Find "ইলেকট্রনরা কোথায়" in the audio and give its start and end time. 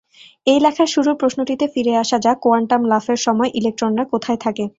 3.53-4.39